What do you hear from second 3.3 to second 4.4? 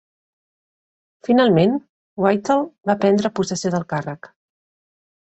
possessió del càrrec.